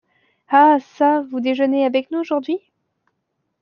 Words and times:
Ah 0.49 0.79
çà, 0.95 1.21
vous 1.21 1.41
déjeunez 1.41 1.85
avec 1.85 2.09
nous 2.09 2.17
aujourd’hui? 2.21 2.57